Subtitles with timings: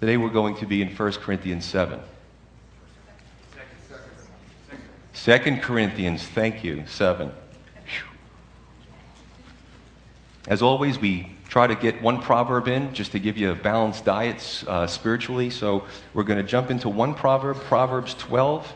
[0.00, 2.00] Today we're going to be in 1 Corinthians 7.
[5.14, 7.30] 2 Corinthians, thank you, 7.
[10.48, 14.04] As always, we try to get one proverb in just to give you a balanced
[14.04, 15.50] diet uh, spiritually.
[15.50, 18.74] So we're going to jump into one proverb, Proverbs 12,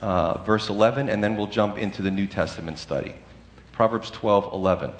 [0.00, 3.14] uh, verse 11, and then we'll jump into the New Testament study.
[3.72, 4.92] Proverbs 12, 11.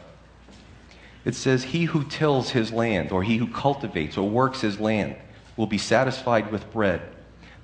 [1.28, 5.14] It says, He who tills his land, or he who cultivates or works his land,
[5.58, 7.02] will be satisfied with bread.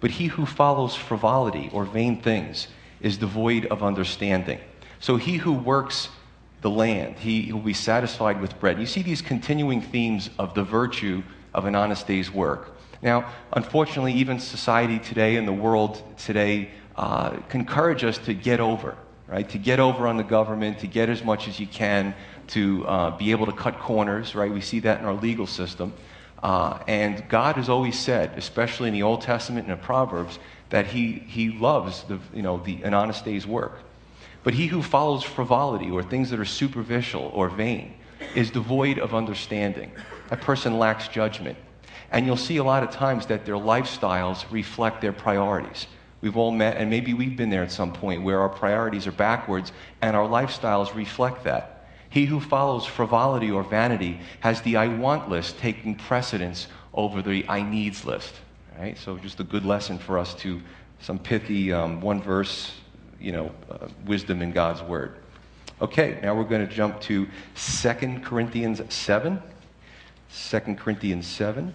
[0.01, 2.69] But he who follows frivolity or vain things
[3.01, 4.61] is devoid of understanding.
[5.01, 6.11] So he who works
[6.61, 8.79] the land, he will be satisfied with bread.
[8.79, 11.23] You see these continuing themes of the virtue
[11.55, 12.77] of an honest day's work.
[13.01, 18.95] Now, unfortunately, even society today and the world today uh, encourage us to get over,
[19.27, 19.49] right?
[19.49, 22.15] To get over on the government, to get as much as you can,
[22.49, 24.53] to uh, be able to cut corners, right?
[24.53, 25.93] We see that in our legal system.
[26.43, 30.39] Uh, and God has always said, especially in the Old Testament and the Proverbs,
[30.71, 33.79] that he, he loves the, you know, the, an honest day's work.
[34.43, 37.95] But he who follows frivolity or things that are superficial or vain
[38.35, 39.91] is devoid of understanding.
[40.29, 41.57] That person lacks judgment.
[42.11, 45.87] And you'll see a lot of times that their lifestyles reflect their priorities.
[46.21, 49.13] We've all met, and maybe we've been there at some point, where our priorities are
[49.13, 51.74] backwards and our lifestyles reflect that.
[52.15, 57.45] He who follows frivolity or vanity has the I want list taking precedence over the
[57.49, 58.37] I needs list.
[58.79, 58.97] Right?
[58.97, 60.63] So, just a good lesson for us to
[61.01, 62.71] some pithy um, one verse,
[63.21, 65.17] you know, uh, wisdom in God's word.
[65.83, 67.27] Okay, now we're going to jump to
[67.57, 69.43] 2 Corinthians 7.
[70.33, 71.75] 2 Corinthians 7.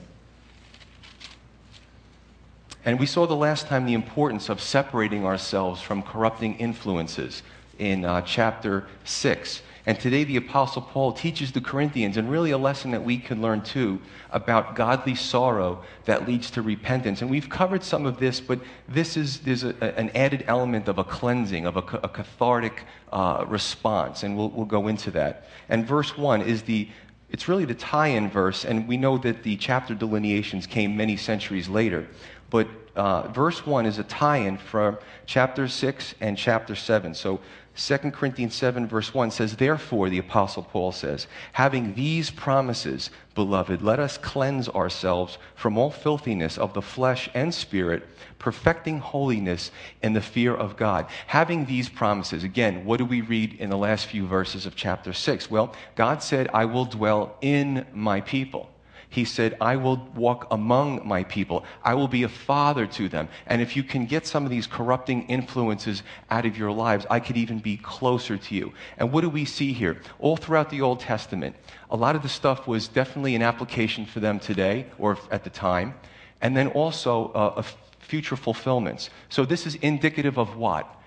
[2.85, 7.43] And we saw the last time the importance of separating ourselves from corrupting influences
[7.77, 9.63] in uh, chapter 6.
[9.89, 13.41] And today, the Apostle Paul teaches the Corinthians, and really a lesson that we can
[13.41, 17.23] learn too, about godly sorrow that leads to repentance.
[17.23, 20.99] And we've covered some of this, but this is there's a, an added element of
[20.99, 25.47] a cleansing, of a, a cathartic uh, response, and we'll, we'll go into that.
[25.69, 26.87] And verse 1 is the
[27.31, 31.17] it's really the tie in verse, and we know that the chapter delineations came many
[31.17, 32.07] centuries later.
[32.51, 37.13] But uh, verse 1 is a tie in from chapter 6 and chapter 7.
[37.13, 37.39] So
[37.79, 43.81] 2 Corinthians 7, verse 1 says, Therefore, the Apostle Paul says, having these promises, beloved,
[43.81, 48.05] let us cleanse ourselves from all filthiness of the flesh and spirit,
[48.37, 49.71] perfecting holiness
[50.03, 51.07] in the fear of God.
[51.27, 55.13] Having these promises, again, what do we read in the last few verses of chapter
[55.13, 55.49] 6?
[55.49, 58.69] Well, God said, I will dwell in my people.
[59.11, 61.65] He said, I will walk among my people.
[61.83, 63.27] I will be a father to them.
[63.47, 67.19] And if you can get some of these corrupting influences out of your lives, I
[67.19, 68.71] could even be closer to you.
[68.97, 69.99] And what do we see here?
[70.19, 71.55] All throughout the Old Testament,
[71.89, 75.49] a lot of the stuff was definitely an application for them today or at the
[75.49, 75.95] time.
[76.41, 77.63] And then also uh,
[77.97, 79.09] future fulfillments.
[79.29, 80.98] So this is indicative of what?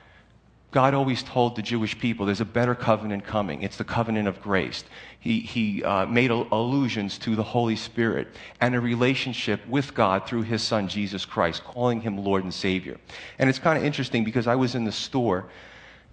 [0.73, 3.63] God always told the Jewish people there's a better covenant coming.
[3.63, 4.85] It's the covenant of grace.
[5.21, 8.29] He, he uh, made allusions to the Holy Spirit
[8.61, 12.97] and a relationship with God through his son, Jesus Christ, calling him Lord and Savior.
[13.39, 15.45] And it's kind of interesting because I was in the store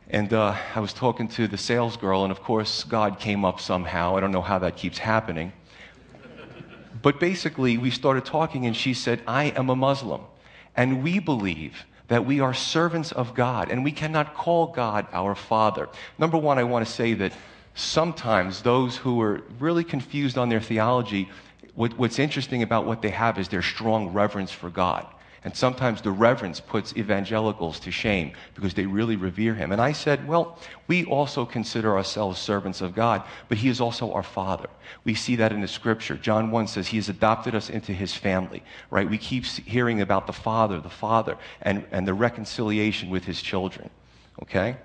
[0.10, 3.62] and uh, I was talking to the sales girl, and of course, God came up
[3.62, 4.18] somehow.
[4.18, 5.54] I don't know how that keeps happening.
[7.02, 10.22] But basically, we started talking, and she said, I am a Muslim.
[10.76, 15.34] And we believe that we are servants of God and we cannot call God our
[15.34, 15.88] Father.
[16.18, 17.34] Number one, I want to say that
[17.76, 21.30] sometimes those who are really confused on their theology,
[21.76, 25.08] what's interesting about what they have is their strong reverence for God.
[25.44, 29.72] And sometimes the reverence puts evangelicals to shame because they really revere him.
[29.72, 34.12] And I said, well, we also consider ourselves servants of God, but he is also
[34.12, 34.70] our father.
[35.06, 36.18] We see that in the scripture.
[36.18, 39.10] John 1 says he has adopted us into his family, right?
[39.10, 43.90] We keep hearing about the father, the father, and, and the reconciliation with his children,
[44.44, 44.76] okay?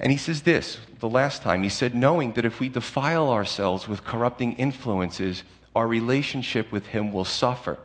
[0.00, 1.62] And he says this the last time.
[1.62, 5.42] He said, knowing that if we defile ourselves with corrupting influences,
[5.76, 7.78] our relationship with him will suffer.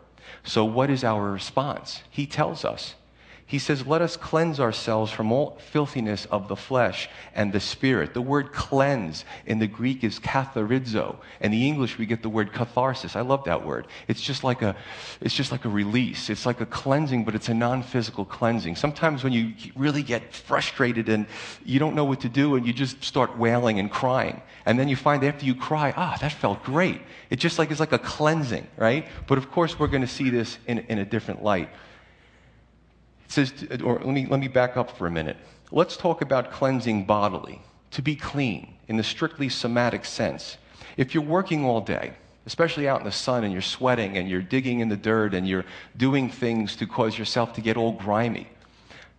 [0.44, 2.04] So, what is our response?
[2.10, 2.96] He tells us.
[3.54, 8.16] He says, Let us cleanse ourselves from all filthiness of the flesh and the spirit.
[8.16, 11.18] The word cleanse in the Greek is katharizo.
[11.40, 13.16] In the English, we get the word catharsis.
[13.16, 13.86] I love that word.
[14.08, 14.76] It's just like a,
[15.22, 16.32] it's just like a release.
[16.32, 18.76] It's like a cleansing, but it's a non physical cleansing.
[18.76, 21.28] Sometimes when you really get frustrated and
[21.64, 24.42] you don't know what to do and you just start wailing and crying.
[24.66, 27.04] And then you find after you cry, ah, that felt great.
[27.30, 29.06] It's just like it's like a cleansing, right?
[29.28, 31.70] But of course, we're going to see this in, in a different light
[33.34, 33.54] says,
[33.84, 35.38] or let me, let me back up for a minute.
[35.72, 40.58] Let's talk about cleansing bodily, to be clean in the strictly somatic sense.
[40.98, 42.14] If you're working all day
[42.46, 45.48] especially out in the sun and you're sweating and you're digging in the dirt and
[45.48, 45.66] you're
[45.98, 48.48] doing things to cause yourself to get all grimy.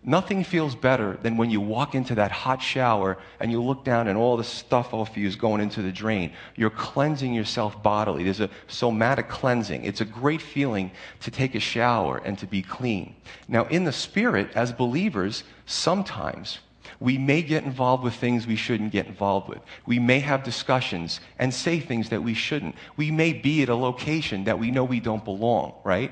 [0.07, 4.07] Nothing feels better than when you walk into that hot shower and you look down
[4.07, 6.31] and all the stuff off you is going into the drain.
[6.55, 8.23] You're cleansing yourself bodily.
[8.23, 9.83] There's a somatic cleansing.
[9.83, 10.91] It's a great feeling
[11.21, 13.15] to take a shower and to be clean.
[13.47, 16.59] Now, in the spirit, as believers, sometimes
[16.99, 19.59] we may get involved with things we shouldn't get involved with.
[19.87, 22.75] We may have discussions and say things that we shouldn't.
[22.95, 26.11] We may be at a location that we know we don't belong, right?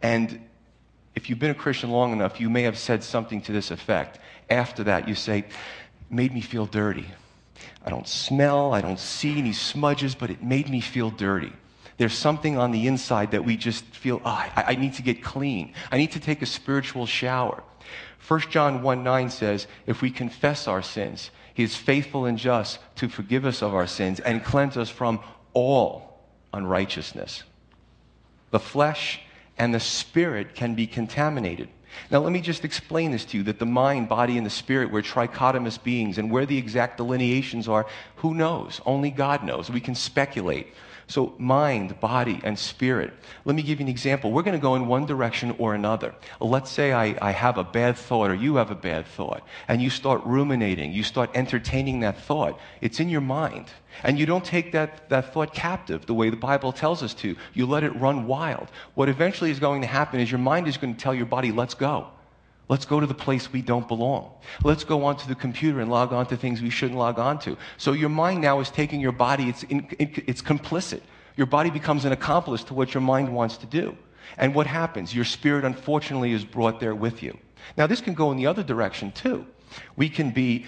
[0.00, 0.40] And
[1.14, 4.18] if you've been a Christian long enough, you may have said something to this effect.
[4.48, 5.44] After that, you say,
[6.10, 7.06] made me feel dirty.
[7.84, 11.52] I don't smell, I don't see any smudges, but it made me feel dirty.
[11.98, 15.22] There's something on the inside that we just feel, oh, I, I need to get
[15.22, 15.74] clean.
[15.90, 17.62] I need to take a spiritual shower.
[18.26, 22.78] 1 John 1 9 says, if we confess our sins, he is faithful and just
[22.96, 25.20] to forgive us of our sins and cleanse us from
[25.52, 26.18] all
[26.54, 27.42] unrighteousness.
[28.50, 29.20] The flesh
[29.62, 31.68] and the spirit can be contaminated.
[32.10, 34.90] Now, let me just explain this to you that the mind, body, and the spirit,
[34.90, 37.86] we're trichotomous beings, and where the exact delineations are,
[38.16, 38.80] who knows?
[38.84, 39.70] Only God knows.
[39.70, 40.74] We can speculate.
[41.06, 43.12] So, mind, body, and spirit.
[43.44, 44.32] Let me give you an example.
[44.32, 46.14] We're going to go in one direction or another.
[46.40, 49.82] Let's say I, I have a bad thought or you have a bad thought, and
[49.82, 52.58] you start ruminating, you start entertaining that thought.
[52.80, 53.66] It's in your mind.
[54.02, 57.36] And you don't take that, that thought captive the way the Bible tells us to.
[57.52, 58.68] You let it run wild.
[58.94, 61.52] What eventually is going to happen is your mind is going to tell your body,
[61.52, 62.08] let's go.
[62.68, 64.30] Let's go to the place we don't belong.
[64.64, 67.56] Let's go onto the computer and log on to things we shouldn't log on to.
[67.76, 71.00] So your mind now is taking your body, it's, in, it's complicit.
[71.36, 73.96] Your body becomes an accomplice to what your mind wants to do.
[74.38, 75.14] And what happens?
[75.14, 77.36] Your spirit, unfortunately, is brought there with you.
[77.76, 79.46] Now, this can go in the other direction, too.
[79.96, 80.66] We can be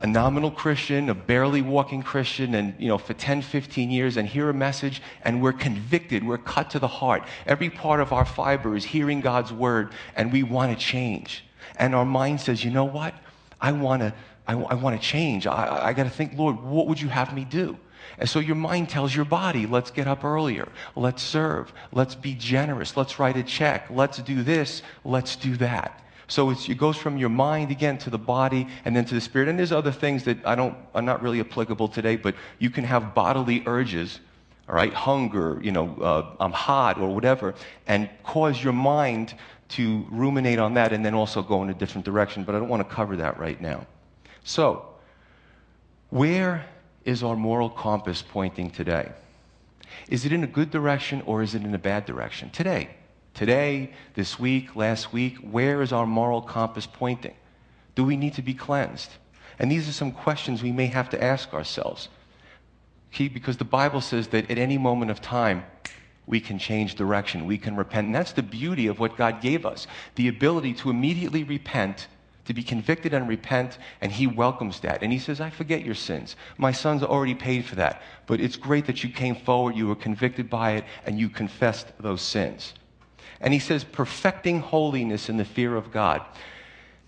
[0.00, 4.28] a nominal Christian, a barely walking Christian, and you know, for 10, 15 years, and
[4.28, 7.22] hear a message, and we're convicted, we're cut to the heart.
[7.46, 11.44] Every part of our fiber is hearing God's word, and we want to change.
[11.76, 13.14] And our mind says, you know what?
[13.60, 14.14] I want to,
[14.46, 15.46] I, I want to change.
[15.46, 17.78] I, I got to think, Lord, what would you have me do?
[18.18, 20.68] And so your mind tells your body, let's get up earlier.
[20.94, 21.72] Let's serve.
[21.92, 22.96] Let's be generous.
[22.96, 23.86] Let's write a check.
[23.90, 24.82] Let's do this.
[25.04, 26.03] Let's do that.
[26.26, 29.48] So it goes from your mind again to the body and then to the spirit.
[29.48, 32.84] And there's other things that I don't, are not really applicable today, but you can
[32.84, 34.20] have bodily urges,
[34.68, 37.54] all right, hunger, you know, uh, I'm hot or whatever,
[37.86, 39.34] and cause your mind
[39.70, 42.44] to ruminate on that and then also go in a different direction.
[42.44, 43.86] But I don't want to cover that right now.
[44.44, 44.86] So,
[46.10, 46.64] where
[47.04, 49.12] is our moral compass pointing today?
[50.08, 52.50] Is it in a good direction or is it in a bad direction?
[52.50, 52.90] Today.
[53.34, 57.34] Today, this week, last week, where is our moral compass pointing?
[57.96, 59.10] Do we need to be cleansed?
[59.58, 62.08] And these are some questions we may have to ask ourselves.
[63.12, 65.64] Okay, because the Bible says that at any moment of time,
[66.26, 68.06] we can change direction, we can repent.
[68.06, 72.06] And that's the beauty of what God gave us the ability to immediately repent,
[72.44, 75.02] to be convicted and repent, and He welcomes that.
[75.02, 76.36] And He says, I forget your sins.
[76.56, 78.00] My son's already paid for that.
[78.26, 81.88] But it's great that you came forward, you were convicted by it, and you confessed
[81.98, 82.74] those sins.
[83.44, 86.22] And he says, perfecting holiness in the fear of God.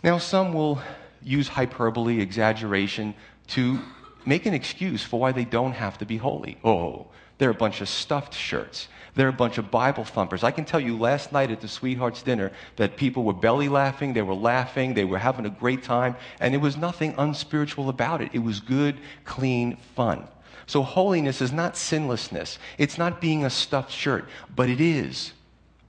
[0.05, 0.83] Now, some will
[1.23, 3.15] use hyperbole, exaggeration,
[3.49, 3.81] to
[4.27, 6.59] make an excuse for why they don't have to be holy.
[6.63, 7.07] Oh,
[7.39, 8.89] they're a bunch of stuffed shirts.
[9.15, 10.45] They're a bunch of Bible thumpers.
[10.45, 14.13] I can tell you last night at the Sweethearts dinner that people were belly laughing,
[14.13, 18.21] they were laughing, they were having a great time, and there was nothing unspiritual about
[18.21, 18.31] it.
[18.35, 20.29] It was good, clean fun.
[20.67, 25.33] So, holiness is not sinlessness, it's not being a stuffed shirt, but it is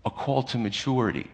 [0.08, 1.28] a call to maturity.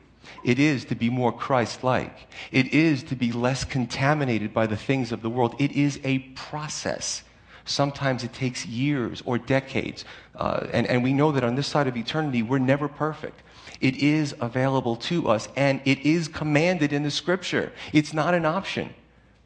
[0.44, 2.28] It is to be more Christ like.
[2.52, 5.56] It is to be less contaminated by the things of the world.
[5.60, 7.24] It is a process.
[7.66, 10.06] Sometimes it takes years or decades.
[10.36, 13.44] Uh, and, and we know that on this side of eternity, we're never perfect.
[13.80, 17.72] It is available to us and it is commanded in the scripture.
[17.94, 18.94] It's not an option,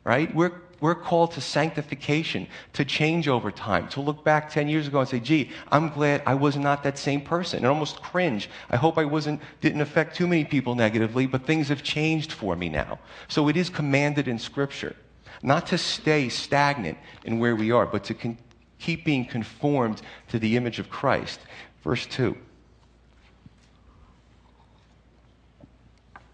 [0.03, 0.34] right?
[0.34, 5.00] We're we're called to sanctification, to change over time, to look back 10 years ago
[5.00, 7.60] and say, gee, I'm glad I was not that same person.
[7.60, 8.50] And almost cringe.
[8.69, 12.55] I hope I wasn't, didn't affect too many people negatively, but things have changed for
[12.55, 13.00] me now.
[13.27, 14.96] So it is commanded in Scripture.
[15.41, 18.38] Not to stay stagnant in where we are, but to con-
[18.79, 21.39] keep being conformed to the image of Christ.
[21.84, 22.38] Verse 2.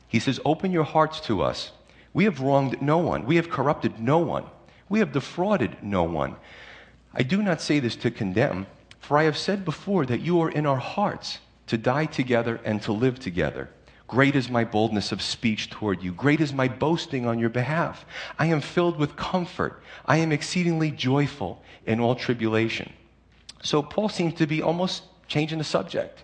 [0.07, 1.71] He says, Open your hearts to us
[2.13, 3.25] we have wronged no one.
[3.25, 4.46] We have corrupted no one.
[4.89, 6.36] We have defrauded no one.
[7.13, 8.67] I do not say this to condemn,
[9.00, 12.82] for I have said before that you are in our hearts to die together and
[12.84, 13.70] to live together.
[14.08, 16.12] Great is my boldness of speech toward you.
[16.12, 18.05] Great is my boasting on your behalf.
[18.38, 19.82] I am filled with comfort.
[20.05, 22.93] I am exceedingly joyful in all tribulation.
[23.63, 26.24] So Paul seems to be almost changing the subject.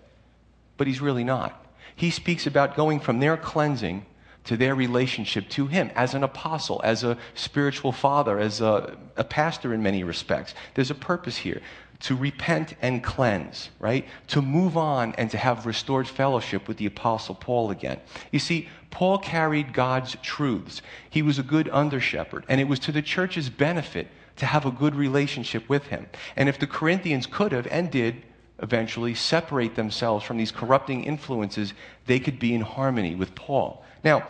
[0.76, 1.66] But he's really not.
[1.96, 4.06] He speaks about going from their cleansing
[4.44, 9.24] to their relationship to him as an apostle, as a spiritual father, as a, a
[9.24, 10.54] pastor in many respects.
[10.74, 11.60] There's a purpose here
[12.00, 14.06] to repent and cleanse, right?
[14.28, 18.00] To move on and to have restored fellowship with the Apostle Paul again.
[18.32, 20.80] You see, Paul carried God's truths.
[21.10, 24.64] He was a good under shepherd, and it was to the church's benefit to have
[24.64, 26.06] a good relationship with him.
[26.36, 28.22] And if the Corinthians could have and did
[28.62, 31.74] eventually separate themselves from these corrupting influences,
[32.06, 33.84] they could be in harmony with Paul.
[34.02, 34.28] Now,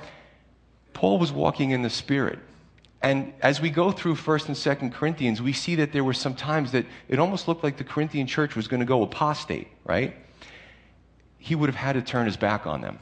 [0.92, 2.38] Paul was walking in the Spirit.
[3.02, 6.34] And as we go through 1st and 2nd Corinthians, we see that there were some
[6.34, 10.14] times that it almost looked like the Corinthian church was going to go apostate, right?
[11.38, 12.98] He would have had to turn his back on them.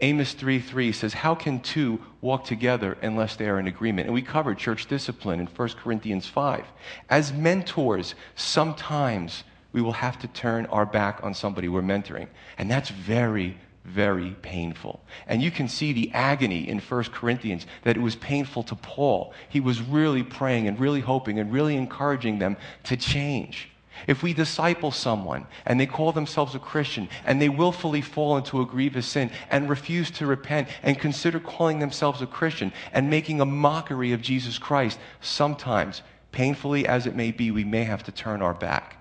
[0.00, 4.06] Amos 3 3 says, How can two walk together unless they are in agreement?
[4.06, 6.64] And we covered church discipline in 1 Corinthians 5.
[7.10, 12.28] As mentors, sometimes we will have to turn our back on somebody we're mentoring.
[12.58, 13.58] And that's very,
[13.88, 15.00] very painful.
[15.26, 19.32] And you can see the agony in 1 Corinthians that it was painful to Paul.
[19.48, 23.70] He was really praying and really hoping and really encouraging them to change.
[24.06, 28.60] If we disciple someone and they call themselves a Christian and they willfully fall into
[28.60, 33.40] a grievous sin and refuse to repent and consider calling themselves a Christian and making
[33.40, 38.12] a mockery of Jesus Christ, sometimes, painfully as it may be, we may have to
[38.12, 38.98] turn our back.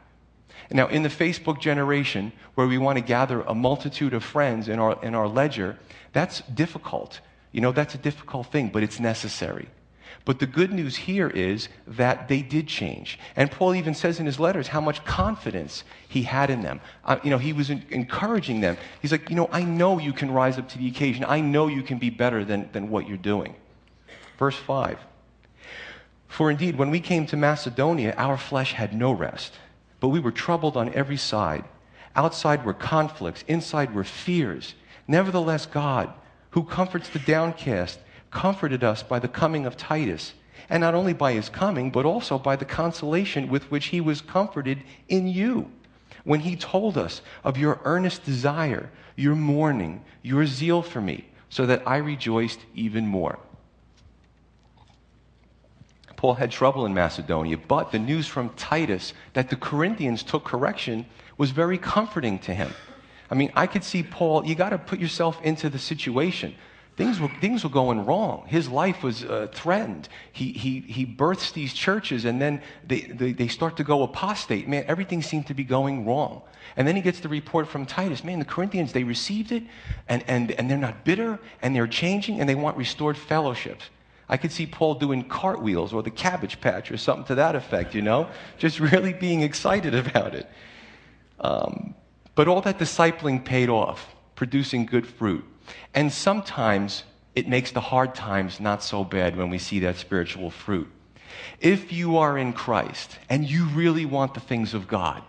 [0.72, 4.80] Now, in the Facebook generation, where we want to gather a multitude of friends in
[4.80, 5.78] our, in our ledger,
[6.12, 7.22] that's difficult.
[7.52, 9.70] You know, that's a difficult thing, but it's necessary.
[10.26, 13.18] But the good news here is that they did change.
[13.38, 16.82] And Paul even says in his letters how much confidence he had in them.
[17.06, 18.76] Uh, you know, he was encouraging them.
[19.02, 21.24] He's like, you know, I know you can rise up to the occasion.
[21.26, 23.56] I know you can be better than, than what you're doing.
[24.38, 25.00] Verse 5
[26.28, 29.54] For indeed, when we came to Macedonia, our flesh had no rest
[30.00, 31.64] but we were troubled on every side.
[32.16, 34.74] Outside were conflicts, inside were fears.
[35.08, 36.14] Nevertheless, God,
[36.52, 38.00] who comforts the downcast,
[38.32, 40.34] comforted us by the coming of Titus,
[40.70, 44.22] and not only by his coming, but also by the consolation with which he was
[44.22, 45.72] comforted in you.
[46.24, 51.66] When he told us of your earnest desire, your mourning, your zeal for me, so
[51.66, 53.40] that I rejoiced even more.
[56.18, 61.06] Paul had trouble in Macedonia, but the news from Titus that the Corinthians took correction
[61.38, 62.74] was very comforting to him.
[63.30, 66.56] I mean, I could see Paul, you got to put yourself into the situation.
[66.96, 68.46] Things were, things were going wrong.
[68.48, 70.10] His life was uh, threatened.
[70.32, 74.68] He, he, he births these churches and then they, they, they start to go apostate.
[74.68, 76.42] Man, everything seemed to be going wrong.
[76.76, 79.62] And then he gets the report from Titus man, the Corinthians, they received it
[80.10, 83.92] and, and, and they're not bitter and they're changing and they want restored fellowships.
[84.30, 87.96] I could see Paul doing cartwheels or the cabbage patch or something to that effect,
[87.96, 90.50] you know, just really being excited about it.
[91.40, 91.96] Um,
[92.36, 95.46] but all that discipling paid off, producing good fruit.
[95.94, 97.04] And sometimes
[97.36, 100.90] it makes the hard times not so bad when we see that spiritual fruit.
[101.60, 105.24] If you are in Christ and you really want the things of God,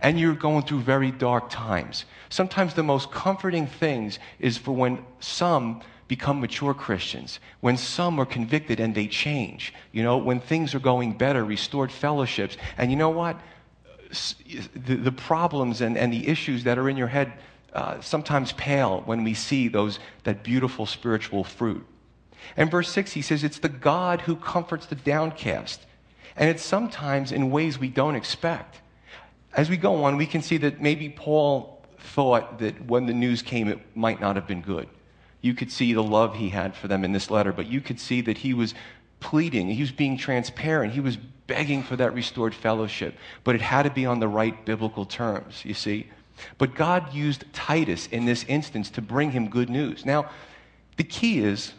[0.00, 5.04] and you're going through very dark times, sometimes the most comforting things is for when
[5.20, 10.74] some become mature Christians, when some are convicted and they change, you know, when things
[10.74, 12.56] are going better, restored fellowships.
[12.76, 13.40] And you know what?
[14.74, 17.32] The, the problems and, and the issues that are in your head
[17.72, 21.84] uh, sometimes pale when we see those, that beautiful spiritual fruit.
[22.56, 25.80] And verse 6, he says, It's the God who comforts the downcast.
[26.36, 28.80] And it's sometimes in ways we don't expect.
[29.54, 33.40] As we go on, we can see that maybe Paul thought that when the news
[33.40, 34.88] came, it might not have been good
[35.44, 38.00] you could see the love he had for them in this letter, but you could
[38.00, 38.72] see that he was
[39.20, 43.82] pleading, he was being transparent, he was begging for that restored fellowship, but it had
[43.82, 46.08] to be on the right biblical terms, you see.
[46.56, 50.06] But God used Titus in this instance to bring him good news.
[50.06, 50.30] Now,
[50.96, 51.74] the key is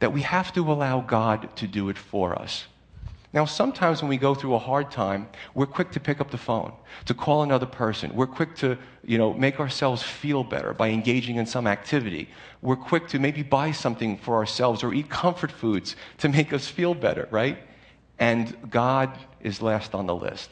[0.00, 2.66] that we have to allow God to do it for us.
[3.32, 6.38] Now, sometimes when we go through a hard time, we're quick to pick up the
[6.38, 6.72] phone,
[7.04, 8.14] to call another person.
[8.14, 12.28] We're quick to, you know, make ourselves feel better by engaging in some activity.
[12.62, 16.66] We're quick to maybe buy something for ourselves or eat comfort foods to make us
[16.66, 17.58] feel better, right?
[18.18, 20.50] And God is last on the list.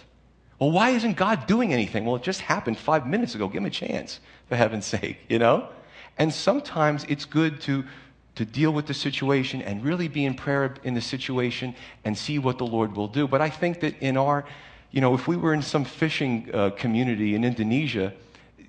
[0.58, 2.04] Well, why isn't God doing anything?
[2.04, 3.48] Well, it just happened five minutes ago.
[3.48, 5.68] Give him a chance, for heaven's sake, you know?
[6.18, 7.84] And sometimes it's good to
[8.34, 11.74] to deal with the situation and really be in prayer in the situation
[12.04, 13.28] and see what the Lord will do.
[13.28, 14.44] But I think that in our,
[14.90, 18.12] you know, if we were in some fishing uh, community in Indonesia,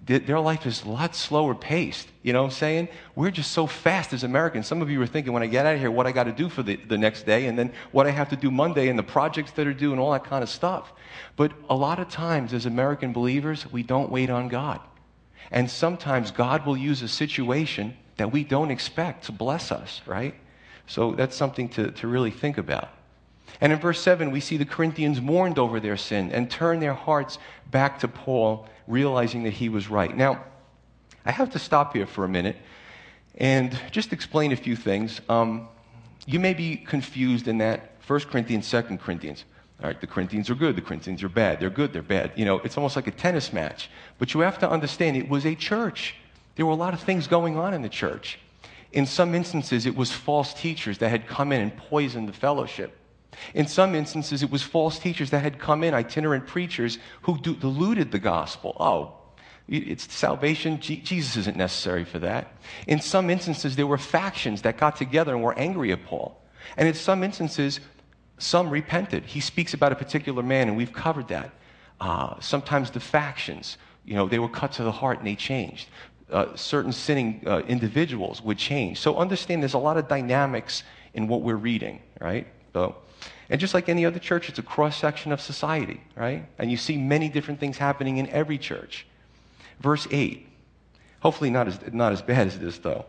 [0.05, 2.07] their life is a lot slower paced.
[2.21, 2.89] You know what I'm saying?
[3.15, 4.67] We're just so fast as Americans.
[4.67, 6.31] Some of you are thinking when I get out of here what I got to
[6.31, 8.99] do for the, the next day and then what I have to do Monday and
[8.99, 10.93] the projects that are due and all that kind of stuff.
[11.35, 14.79] But a lot of times as American believers, we don't wait on God.
[15.49, 20.35] And sometimes God will use a situation that we don't expect to bless us, right?
[20.87, 22.89] So that's something to, to really think about.
[23.61, 26.93] And in verse 7, we see the Corinthians mourned over their sin and turned their
[26.93, 27.37] hearts
[27.71, 30.15] back to Paul, realizing that he was right.
[30.15, 30.43] Now,
[31.25, 32.57] I have to stop here for a minute
[33.37, 35.21] and just explain a few things.
[35.29, 35.67] Um,
[36.25, 39.45] you may be confused in that 1 Corinthians, 2 Corinthians.
[39.81, 41.59] All right, the Corinthians are good, the Corinthians are bad.
[41.59, 42.31] They're good, they're bad.
[42.35, 43.89] You know, it's almost like a tennis match.
[44.19, 46.15] But you have to understand it was a church.
[46.55, 48.39] There were a lot of things going on in the church.
[48.91, 52.97] In some instances, it was false teachers that had come in and poisoned the fellowship.
[53.53, 58.11] In some instances, it was false teachers that had come in, itinerant preachers who diluted
[58.11, 58.75] the gospel.
[58.79, 59.13] Oh,
[59.67, 60.79] it's salvation.
[60.79, 62.53] Jesus isn't necessary for that.
[62.87, 66.39] In some instances, there were factions that got together and were angry at Paul.
[66.77, 67.79] And in some instances,
[68.37, 69.25] some repented.
[69.25, 71.51] He speaks about a particular man, and we've covered that.
[71.99, 75.87] Uh, sometimes the factions, you know, they were cut to the heart and they changed.
[76.31, 78.99] Uh, certain sinning uh, individuals would change.
[78.99, 80.81] So understand there's a lot of dynamics
[81.13, 82.47] in what we're reading, right?
[82.73, 82.95] So,
[83.49, 86.47] and just like any other church, it's a cross section of society, right?
[86.57, 89.05] And you see many different things happening in every church.
[89.79, 90.47] Verse 8.
[91.19, 93.05] Hopefully, not as, not as bad as this, though.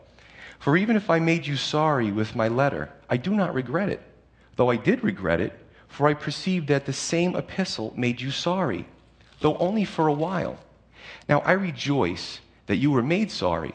[0.58, 4.02] For even if I made you sorry with my letter, I do not regret it,
[4.56, 5.52] though I did regret it,
[5.88, 8.86] for I perceived that the same epistle made you sorry,
[9.40, 10.58] though only for a while.
[11.28, 13.74] Now I rejoice that you were made sorry,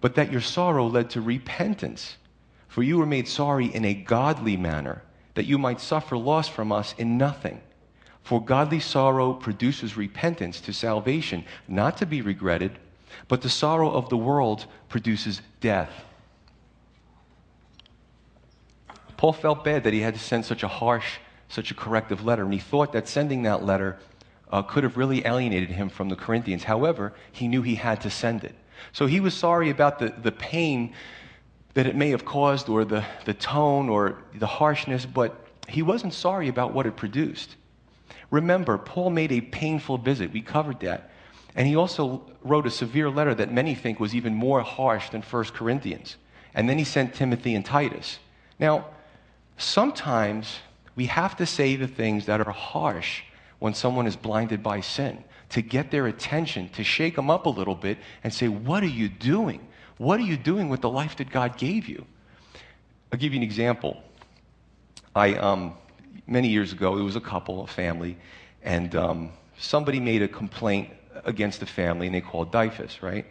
[0.00, 2.16] but that your sorrow led to repentance.
[2.68, 5.02] For you were made sorry in a godly manner
[5.34, 7.60] that you might suffer loss from us in nothing.
[8.22, 12.78] For godly sorrow produces repentance to salvation, not to be regretted,
[13.28, 15.90] but the sorrow of the world produces death.
[19.16, 22.44] Paul felt bad that he had to send such a harsh, such a corrective letter,
[22.44, 23.98] and he thought that sending that letter
[24.52, 26.64] uh, could have really alienated him from the Corinthians.
[26.64, 28.54] However, he knew he had to send it.
[28.92, 30.92] So he was sorry about the, the pain
[31.74, 36.12] that it may have caused, or the, the tone, or the harshness, but he wasn't
[36.12, 37.56] sorry about what it produced.
[38.30, 40.32] Remember, Paul made a painful visit.
[40.32, 41.10] We covered that.
[41.54, 45.22] And he also wrote a severe letter that many think was even more harsh than
[45.22, 46.16] 1 Corinthians.
[46.54, 48.18] And then he sent Timothy and Titus.
[48.58, 48.86] Now,
[49.56, 50.58] sometimes
[50.94, 53.22] we have to say the things that are harsh
[53.62, 57.48] when someone is blinded by sin to get their attention, to shake them up a
[57.48, 59.60] little bit and say, What are you doing?
[59.98, 62.04] What are you doing with the life that God gave you?
[63.12, 64.02] I'll give you an example.
[65.14, 65.74] I, um,
[66.26, 68.18] many years ago, it was a couple, a family,
[68.64, 70.88] and um, somebody made a complaint
[71.24, 73.26] against the family, and they called DYFS, right?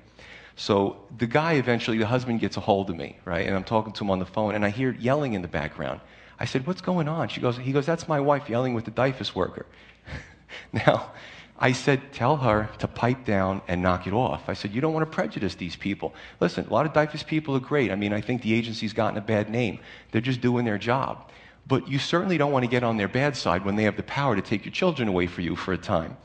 [0.56, 3.46] So the guy eventually, the husband gets a hold of me, right?
[3.46, 6.00] And I'm talking to him on the phone, and I hear yelling in the background.
[6.42, 7.30] I said, What's going on?
[7.30, 9.68] She goes, He goes, That's my wife yelling with the DYFS worker.
[10.74, 11.12] now,
[11.64, 14.50] I said, tell her to pipe down and knock it off.
[14.50, 16.16] I said, you don't want to prejudice these people.
[16.40, 17.92] Listen, a lot of DYFS people are great.
[17.92, 19.78] I mean, I think the agency's gotten a bad name.
[20.12, 21.30] They're just doing their job.
[21.68, 24.02] But you certainly don't want to get on their bad side when they have the
[24.02, 26.18] power to take your children away from you for a time.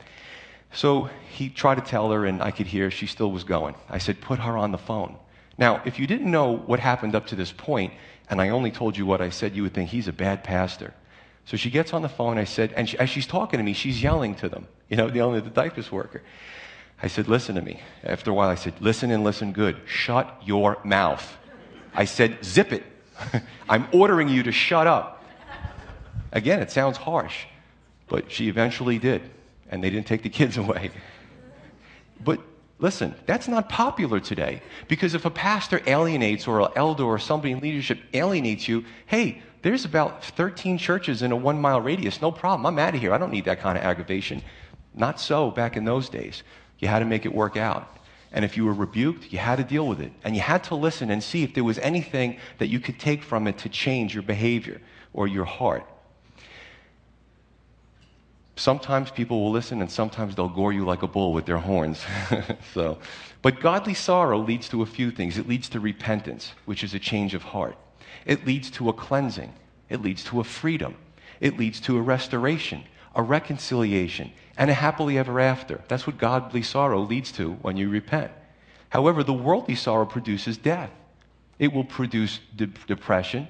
[0.73, 3.75] So he tried to tell her, and I could hear she still was going.
[3.91, 5.17] I said, put her on the phone.
[5.59, 7.93] Now, if you didn't know what happened up to this point,
[8.29, 10.93] and I only told you what I said, you would think he's a bad pastor.
[11.45, 12.37] So she gets on the phone.
[12.37, 15.07] I said, and she, as she's talking to me, she's yelling to them, you know,
[15.07, 16.21] yelling at the DYFS worker.
[17.01, 17.79] I said, listen to me.
[18.03, 19.77] After a while, I said, listen and listen good.
[19.85, 21.37] Shut your mouth.
[21.93, 22.83] I said, zip it.
[23.69, 25.23] I'm ordering you to shut up.
[26.33, 27.45] Again, it sounds harsh,
[28.07, 29.21] but she eventually did,
[29.69, 30.91] and they didn't take the kids away.
[32.23, 32.41] But
[32.79, 37.51] listen, that's not popular today because if a pastor alienates or an elder or somebody
[37.53, 42.21] in leadership alienates you, hey, there's about 13 churches in a one mile radius.
[42.21, 42.65] No problem.
[42.65, 43.13] I'm out of here.
[43.13, 44.41] I don't need that kind of aggravation.
[44.93, 46.43] Not so back in those days.
[46.79, 47.97] You had to make it work out.
[48.31, 50.11] And if you were rebuked, you had to deal with it.
[50.23, 53.23] And you had to listen and see if there was anything that you could take
[53.23, 54.81] from it to change your behavior
[55.13, 55.85] or your heart.
[58.57, 62.03] Sometimes people will listen and sometimes they'll gore you like a bull with their horns.
[62.73, 62.97] so,
[63.43, 65.37] but godly sorrow leads to a few things.
[65.37, 67.77] It leads to repentance, which is a change of heart.
[68.25, 69.53] It leads to a cleansing.
[69.89, 70.95] It leads to a freedom.
[71.39, 72.83] It leads to a restoration,
[73.15, 75.81] a reconciliation, and a happily ever after.
[75.87, 78.31] That's what godly sorrow leads to when you repent.
[78.89, 80.89] However, the worldly sorrow produces death.
[81.59, 83.47] It will produce de- depression.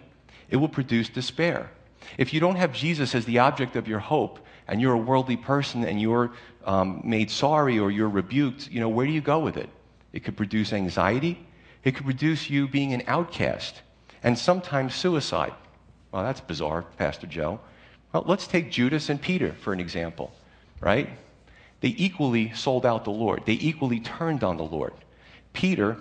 [0.49, 1.71] It will produce despair.
[2.17, 5.37] If you don't have Jesus as the object of your hope, and you're a worldly
[5.37, 6.31] person and you're
[6.65, 9.69] um, made sorry or you're rebuked, you know, where do you go with it?
[10.13, 11.45] It could produce anxiety.
[11.83, 13.81] It could produce you being an outcast
[14.23, 15.53] and sometimes suicide.
[16.11, 17.59] Well, that's bizarre, Pastor Joe.
[18.11, 20.33] Well, let's take Judas and Peter for an example,
[20.81, 21.09] right?
[21.81, 23.43] They equally sold out the Lord.
[23.45, 24.93] They equally turned on the Lord.
[25.53, 25.97] Peter,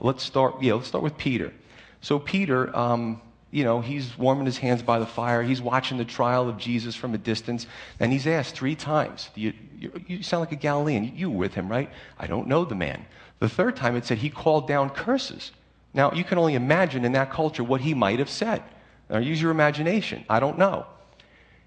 [0.00, 1.52] let's start, yeah, let's start with Peter.
[2.00, 3.20] So Peter, um,
[3.52, 5.42] you know, he's warming his hands by the fire.
[5.42, 7.66] He's watching the trial of Jesus from a distance.
[8.00, 11.12] And he's asked three times, you, you, you, sound like a Galilean.
[11.14, 11.90] You were with him, right?
[12.18, 13.04] I don't know the man.
[13.40, 15.52] The third time it said he called down curses.
[15.92, 18.62] Now, you can only imagine in that culture what he might have said.
[19.10, 20.24] Now, use your imagination.
[20.30, 20.86] I don't know.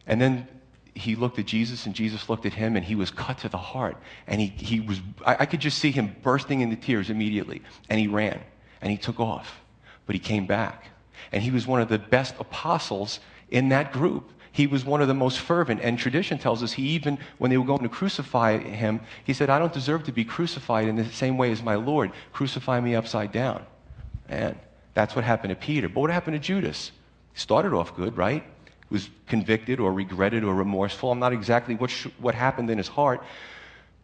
[0.08, 0.48] And then
[0.96, 3.60] he looked at Jesus, and Jesus looked at him, and he was cut to the
[3.60, 3.98] heart.
[4.26, 7.62] And he, he was, I, I could just see him bursting into tears immediately.
[7.90, 8.42] And he ran,
[8.82, 9.62] and he took off.
[10.08, 10.90] But he came back
[11.32, 14.32] and he was one of the best apostles in that group.
[14.52, 15.82] He was one of the most fervent.
[15.82, 19.50] And tradition tells us he even, when they were going to crucify him, he said,
[19.50, 22.12] I don't deserve to be crucified in the same way as my Lord.
[22.32, 23.66] Crucify me upside down.
[24.30, 24.58] And
[24.94, 25.90] that's what happened to Peter.
[25.90, 26.92] But what happened to Judas?
[27.34, 28.46] He started off good, right?
[28.90, 31.12] Was convicted or regretted or remorseful.
[31.12, 33.24] I'm not exactly what, sh- what happened in his heart.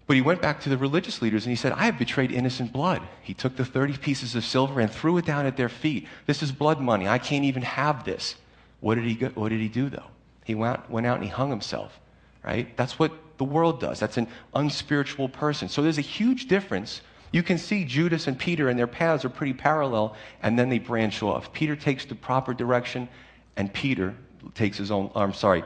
[0.07, 2.73] But he went back to the religious leaders and he said, I have betrayed innocent
[2.73, 3.01] blood.
[3.21, 6.07] He took the 30 pieces of silver and threw it down at their feet.
[6.25, 7.07] This is blood money.
[7.07, 8.35] I can't even have this.
[8.81, 10.07] What did he, go, what did he do, though?
[10.43, 11.99] He went, went out and he hung himself,
[12.43, 12.75] right?
[12.75, 13.99] That's what the world does.
[13.99, 15.69] That's an unspiritual person.
[15.69, 17.01] So there's a huge difference.
[17.31, 20.79] You can see Judas and Peter and their paths are pretty parallel, and then they
[20.79, 21.53] branch off.
[21.53, 23.07] Peter takes the proper direction,
[23.55, 24.15] and Peter
[24.55, 25.63] takes his own, I'm sorry,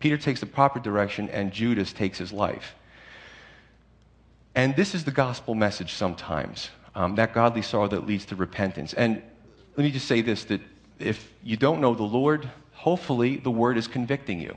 [0.00, 2.74] Peter takes the proper direction, and Judas takes his life.
[4.54, 8.92] And this is the gospel message sometimes um, that godly sorrow that leads to repentance.
[8.94, 9.22] And
[9.76, 10.60] let me just say this that
[10.98, 14.56] if you don't know the Lord, hopefully the word is convicting you.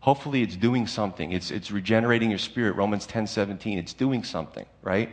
[0.00, 1.32] Hopefully it's doing something.
[1.32, 2.76] It's, it's regenerating your spirit.
[2.76, 3.78] Romans 10 17.
[3.78, 5.12] It's doing something, right?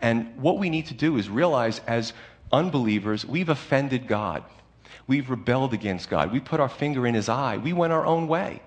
[0.00, 2.12] And what we need to do is realize as
[2.52, 4.44] unbelievers, we've offended God.
[5.06, 6.32] We've rebelled against God.
[6.32, 7.56] We put our finger in his eye.
[7.56, 8.62] We went our own way.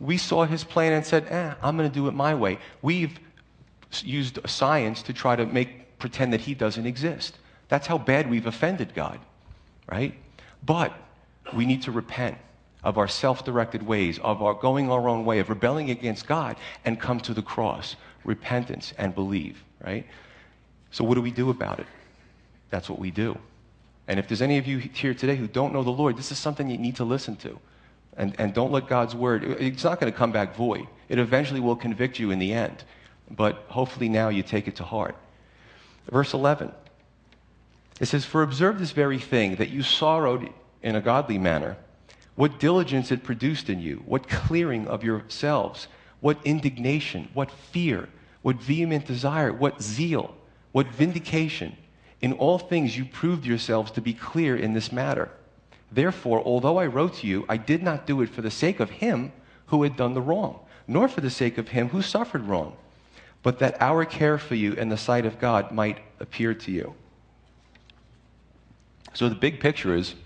[0.00, 2.58] We saw his plan and said, eh, I'm going to do it my way.
[2.82, 3.18] We've
[4.02, 7.38] used science to try to make pretend that he doesn't exist.
[7.68, 9.18] That's how bad we've offended God,
[9.90, 10.14] right?
[10.64, 10.92] But
[11.54, 12.38] we need to repent
[12.84, 17.00] of our self-directed ways, of our going our own way, of rebelling against God, and
[17.00, 20.06] come to the cross, repentance, and believe, right?
[20.90, 21.86] So what do we do about it?
[22.70, 23.36] That's what we do.
[24.08, 26.38] And if there's any of you here today who don't know the Lord, this is
[26.38, 27.58] something you need to listen to.
[28.16, 30.86] And, and don't let God's word, it's not going to come back void.
[31.08, 32.84] It eventually will convict you in the end
[33.30, 35.16] but hopefully now you take it to heart.
[36.10, 36.72] Verse 11
[38.00, 40.50] it says, For observe this very thing, that you sorrowed
[40.82, 41.76] in a godly manner,
[42.34, 45.88] what diligence it produced in you, what clearing of yourselves,
[46.20, 48.08] what indignation, what fear,
[48.42, 50.34] what vehement desire, what zeal,
[50.72, 51.76] what vindication.
[52.20, 55.30] In all things you proved yourselves to be clear in this matter.
[55.90, 58.90] Therefore, although I wrote to you, I did not do it for the sake of
[58.90, 59.32] him
[59.66, 62.76] who had done the wrong, nor for the sake of him who suffered wrong
[63.46, 66.96] but that our care for you in the sight of God might appear to you.
[69.14, 70.16] So the big picture is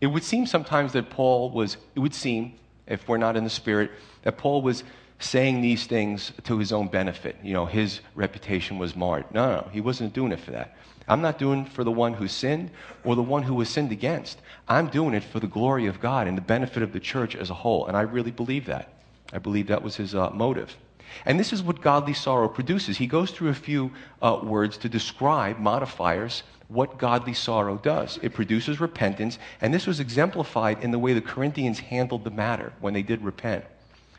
[0.00, 2.54] it would seem sometimes that Paul was, it would seem,
[2.88, 4.82] if we're not in the Spirit, that Paul was
[5.20, 7.36] saying these things to his own benefit.
[7.40, 9.26] You know, his reputation was marred.
[9.32, 10.76] No, no, he wasn't doing it for that.
[11.06, 12.72] I'm not doing it for the one who sinned
[13.04, 14.40] or the one who was sinned against.
[14.66, 17.50] I'm doing it for the glory of God and the benefit of the church as
[17.50, 17.86] a whole.
[17.86, 18.94] And I really believe that.
[19.32, 20.76] I believe that was his uh, motive.
[21.24, 22.96] And this is what godly sorrow produces.
[22.96, 23.90] He goes through a few
[24.22, 28.18] uh, words to describe modifiers what godly sorrow does.
[28.22, 32.72] It produces repentance, and this was exemplified in the way the Corinthians handled the matter
[32.80, 33.64] when they did repent.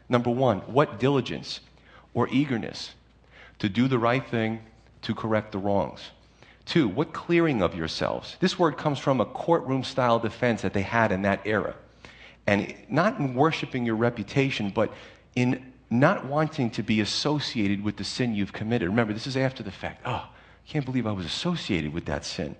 [0.09, 1.61] Number one, what diligence
[2.13, 2.91] or eagerness
[3.59, 4.59] to do the right thing
[5.03, 6.01] to correct the wrongs.
[6.65, 8.35] Two, what clearing of yourselves.
[8.39, 11.75] This word comes from a courtroom style defense that they had in that era.
[12.47, 14.91] And not in worshiping your reputation, but
[15.35, 18.87] in not wanting to be associated with the sin you've committed.
[18.87, 20.01] Remember, this is after the fact.
[20.05, 22.55] Oh, I can't believe I was associated with that sin.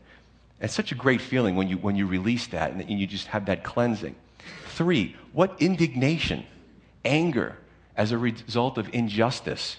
[0.60, 3.28] It's such a great feeling when you, when you release that and, and you just
[3.28, 4.15] have that cleansing.
[4.67, 6.46] Three, what indignation,
[7.06, 7.58] anger
[7.96, 9.78] as a result of injustice,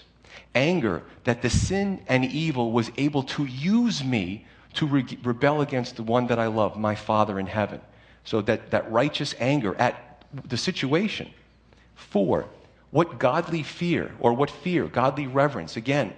[0.55, 5.95] anger that the sin and evil was able to use me to re- rebel against
[5.95, 7.79] the one that I love, my Father in heaven.
[8.23, 11.29] So that, that righteous anger at the situation.
[11.95, 12.47] Four,
[12.93, 16.13] what godly fear, or what fear, godly reverence, again,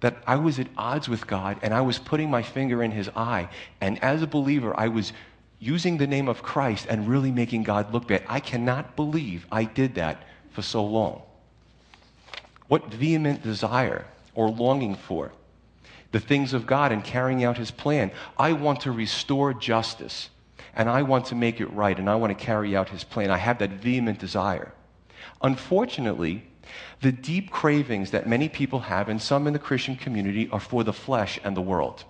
[0.00, 3.08] that I was at odds with God and I was putting my finger in his
[3.14, 3.48] eye.
[3.80, 5.12] And as a believer, I was
[5.60, 8.24] using the name of Christ and really making God look bad.
[8.26, 11.22] I cannot believe I did that for so long.
[12.66, 14.04] What vehement desire
[14.34, 15.30] or longing for?
[16.10, 18.10] The things of God and carrying out his plan.
[18.36, 20.30] I want to restore justice
[20.74, 23.30] and I want to make it right and I want to carry out his plan.
[23.30, 24.72] I have that vehement desire.
[25.42, 26.44] Unfortunately,
[27.00, 30.84] the deep cravings that many people have, and some in the Christian community, are for
[30.84, 32.04] the flesh and the world.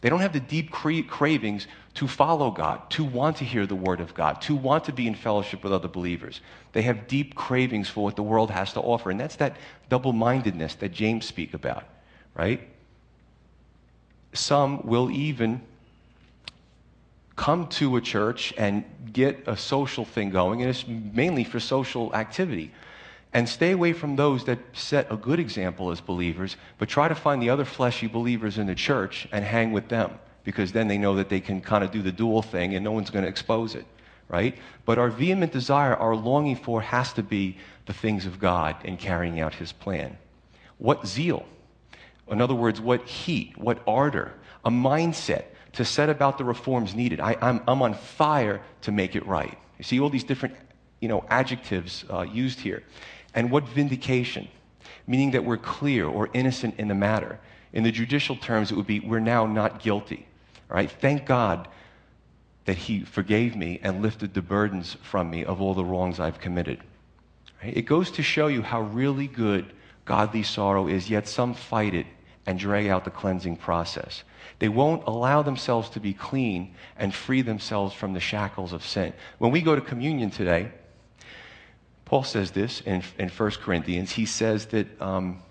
[0.00, 3.74] They don't have the deep cra- cravings to follow God, to want to hear the
[3.74, 6.40] word of God, to want to be in fellowship with other believers.
[6.72, 9.56] They have deep cravings for what the world has to offer, and that's that
[9.88, 11.84] double mindedness that James speak about,
[12.34, 12.68] right?
[14.32, 15.62] Some will even
[17.38, 22.14] come to a church and get a social thing going, and it's mainly for social
[22.14, 22.70] activity.
[23.32, 27.14] And stay away from those that set a good example as believers, but try to
[27.14, 30.98] find the other fleshy believers in the church and hang with them because then they
[30.98, 33.28] know that they can kind of do the dual thing and no one's going to
[33.28, 33.86] expose it,
[34.28, 34.58] right?
[34.84, 38.98] But our vehement desire, our longing for, has to be the things of God and
[38.98, 40.16] carrying out His plan.
[40.78, 41.46] What zeal?
[42.30, 44.32] In other words, what heat, what ardor,
[44.64, 47.20] a mindset to set about the reforms needed.
[47.20, 49.56] I, am on fire to make it right.
[49.78, 50.54] You see all these different
[51.00, 52.82] you know, adjectives uh, used here.
[53.34, 54.48] And what vindication?
[55.06, 57.38] Meaning that we're clear or innocent in the matter.
[57.72, 60.26] In the judicial terms, it would be we're now not guilty.
[60.70, 60.90] All right?
[60.90, 61.68] Thank God
[62.64, 66.40] that He forgave me and lifted the burdens from me of all the wrongs I've
[66.40, 66.80] committed.
[67.62, 67.76] Right?
[67.76, 69.72] It goes to show you how really good
[70.04, 72.06] godly sorrow is, yet some fight it
[72.48, 74.24] and drag out the cleansing process.
[74.58, 79.12] They won't allow themselves to be clean and free themselves from the shackles of sin.
[79.36, 80.72] When we go to communion today,
[82.06, 84.12] Paul says this in, in 1 Corinthians.
[84.12, 85.42] He says that, um,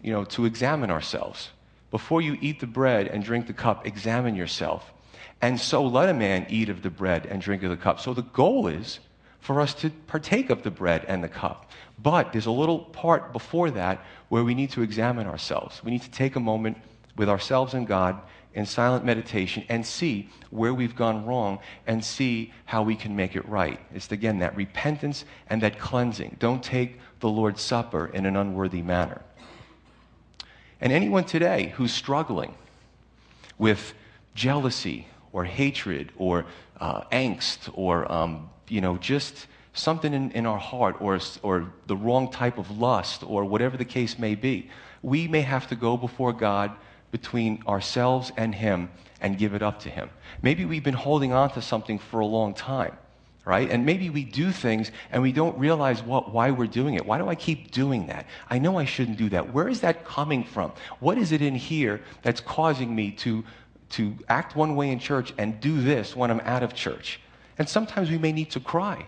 [0.00, 1.50] you know, to examine ourselves.
[1.90, 4.94] Before you eat the bread and drink the cup, examine yourself.
[5.42, 8.00] And so let a man eat of the bread and drink of the cup.
[8.00, 8.98] So the goal is
[9.40, 11.70] for us to partake of the bread and the cup.
[12.02, 15.82] But there's a little part before that where we need to examine ourselves.
[15.84, 16.78] We need to take a moment
[17.16, 18.20] with ourselves and God
[18.54, 23.36] in silent meditation and see where we've gone wrong and see how we can make
[23.36, 23.78] it right.
[23.94, 26.36] It's again that repentance and that cleansing.
[26.38, 29.22] Don't take the Lord's Supper in an unworthy manner.
[30.80, 32.54] And anyone today who's struggling
[33.58, 33.94] with
[34.34, 36.46] jealousy or hatred or
[36.80, 41.96] uh, angst or um, you know just something in, in our heart or, or the
[41.96, 44.70] wrong type of lust or whatever the case may be,
[45.02, 46.72] we may have to go before God
[47.10, 48.88] between ourselves and Him
[49.20, 50.08] and give it up to Him.
[50.40, 52.96] Maybe we've been holding on to something for a long time,
[53.44, 53.70] right?
[53.70, 57.04] And maybe we do things and we don't realize what, why we're doing it.
[57.04, 58.26] Why do I keep doing that?
[58.48, 59.52] I know I shouldn't do that.
[59.52, 60.72] Where is that coming from?
[61.00, 63.44] What is it in here that's causing me to,
[63.90, 67.20] to act one way in church and do this when I'm out of church?
[67.58, 69.06] And sometimes we may need to cry.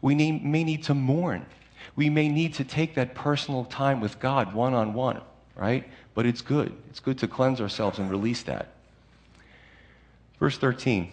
[0.00, 1.46] We may need to mourn.
[1.94, 5.20] We may need to take that personal time with God one on one,
[5.54, 5.84] right?
[6.16, 6.74] but it's good.
[6.88, 8.68] It's good to cleanse ourselves and release that.
[10.40, 11.12] Verse 13.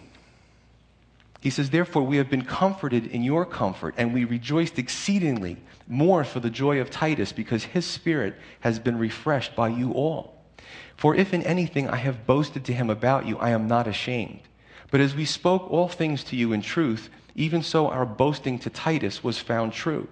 [1.40, 6.24] He says, Therefore, we have been comforted in your comfort, and we rejoiced exceedingly more
[6.24, 10.33] for the joy of Titus, because his spirit has been refreshed by you all.
[10.96, 14.40] For if in anything I have boasted to him about you, I am not ashamed.
[14.90, 18.70] But as we spoke all things to you in truth, even so our boasting to
[18.70, 20.08] Titus was found true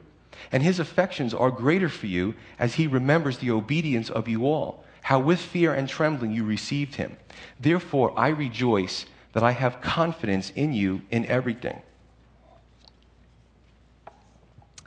[0.50, 4.84] and his affections are greater for you as he remembers the obedience of you all,
[5.02, 7.16] how with fear and trembling you received him.
[7.60, 11.80] Therefore, I rejoice that I have confidence in you in everything.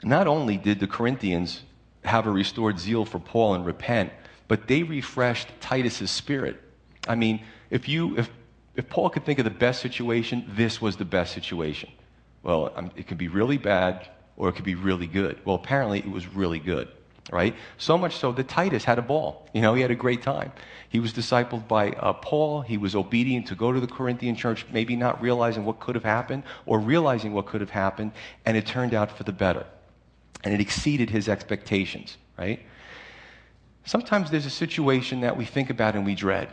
[0.02, 1.62] Not only did the Corinthians
[2.04, 4.12] have a restored zeal for Paul and repent,
[4.48, 6.60] but they refreshed Titus's spirit.
[7.08, 8.30] I mean, if you if
[8.74, 11.90] if Paul could think of the best situation, this was the best situation.
[12.42, 14.06] Well, um, it could be really bad,
[14.36, 15.38] or it could be really good.
[15.44, 16.88] Well, apparently it was really good,
[17.32, 17.56] right?
[17.78, 19.48] So much so that Titus had a ball.
[19.54, 20.52] You know, he had a great time.
[20.90, 22.60] He was discipled by uh, Paul.
[22.60, 26.04] He was obedient to go to the Corinthian church, maybe not realizing what could have
[26.04, 28.12] happened or realizing what could have happened,
[28.44, 29.66] and it turned out for the better.
[30.44, 32.60] And it exceeded his expectations, right?
[33.86, 36.48] Sometimes there's a situation that we think about and we dread.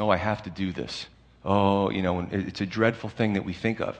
[0.00, 1.06] Oh, I have to do this.
[1.44, 3.98] Oh, you know, it's a dreadful thing that we think of.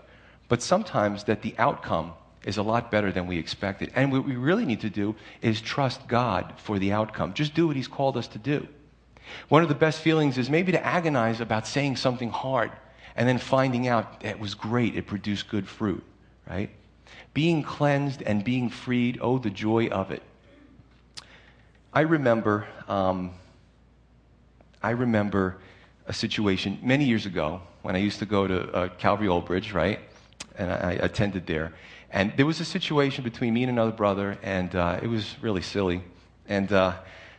[0.49, 2.13] But sometimes that the outcome
[2.45, 3.93] is a lot better than we expected.
[3.95, 7.35] And what we really need to do is trust God for the outcome.
[7.35, 8.67] Just do what He's called us to do.
[9.49, 12.73] One of the best feelings is maybe to agonize about saying something hard
[13.15, 16.03] and then finding out it was great, it produced good fruit,
[16.49, 16.71] right?
[17.33, 20.23] Being cleansed and being freed, oh, the joy of it.
[21.93, 23.33] I remember, um,
[24.81, 25.57] I remember
[26.07, 29.73] a situation many years ago when I used to go to uh, Calvary Old Bridge,
[29.73, 29.99] right?
[30.57, 31.73] And I, I attended there.
[32.13, 35.63] And there was a situation between me and another brother, and uh, it was really
[35.63, 36.01] silly.
[36.49, 36.95] And, uh,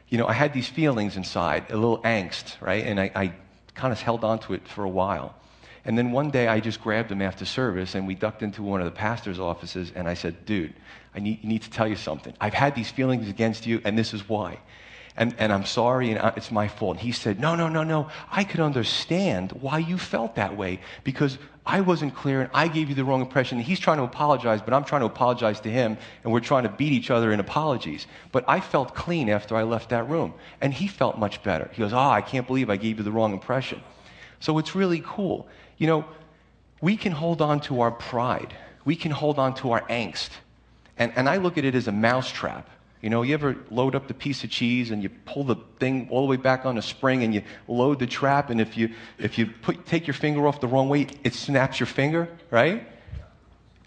[0.09, 2.85] you know, I had these feelings inside, a little angst, right?
[2.85, 3.33] And I, I
[3.73, 5.33] kind of held on to it for a while.
[5.85, 8.81] And then one day I just grabbed him after service and we ducked into one
[8.81, 10.73] of the pastor's offices and I said, dude,
[11.13, 12.33] I need, need to tell you something.
[12.39, 14.59] I've had these feelings against you and this is why.
[15.17, 16.97] And, and I'm sorry and it's my fault.
[16.97, 18.09] And he said, no, no, no, no.
[18.31, 22.87] I could understand why you felt that way because I wasn't clear and I gave
[22.89, 23.59] you the wrong impression.
[23.59, 26.69] He's trying to apologize, but I'm trying to apologize to him and we're trying to
[26.69, 28.07] beat each other in apologies.
[28.31, 31.69] But I felt clean after I left that room and he felt much better.
[31.73, 33.81] He goes, oh, I can't believe I gave you the wrong impression.
[34.39, 35.47] So it's really cool.
[35.77, 36.05] You know,
[36.81, 40.29] we can hold on to our pride, we can hold on to our angst.
[41.01, 42.69] And, and I look at it as a mousetrap.
[43.01, 46.07] You know, you ever load up the piece of cheese and you pull the thing
[46.11, 48.91] all the way back on a spring and you load the trap, and if you,
[49.17, 52.87] if you put, take your finger off the wrong way, it snaps your finger, right?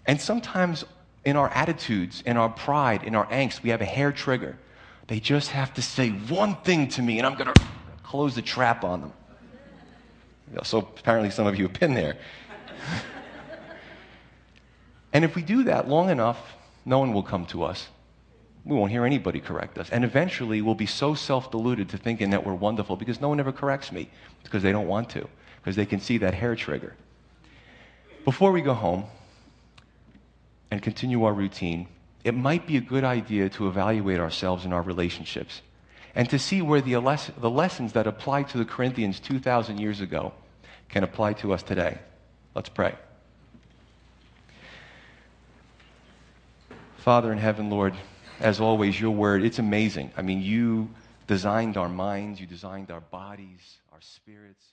[0.05, 0.83] And sometimes
[1.23, 4.57] in our attitudes, in our pride, in our angst, we have a hair trigger.
[5.07, 7.63] They just have to say one thing to me, and I'm going to
[8.03, 9.13] close the trap on them.
[10.63, 12.17] So apparently, some of you have been there.
[15.13, 17.87] and if we do that long enough, no one will come to us.
[18.63, 19.89] We won't hear anybody correct us.
[19.89, 23.39] And eventually, we'll be so self deluded to thinking that we're wonderful because no one
[23.39, 24.09] ever corrects me
[24.43, 25.27] because they don't want to,
[25.61, 26.95] because they can see that hair trigger.
[28.23, 29.05] Before we go home
[30.71, 31.87] and continue our routine,
[32.23, 35.61] it might be a good idea to evaluate ourselves and our relationships
[36.15, 36.93] and to see where the,
[37.37, 40.33] the lessons that applied to the Corinthians 2,000 years ago
[40.89, 41.99] can apply to us today.
[42.55, 42.95] Let's pray.
[47.05, 47.93] Father in heaven, Lord,
[48.39, 50.11] as always, your word, it's amazing.
[50.17, 50.89] I mean, you
[51.27, 54.65] designed our minds, you designed our bodies, our spirits.